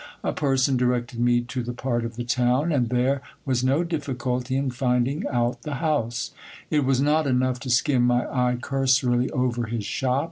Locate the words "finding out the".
4.71-5.75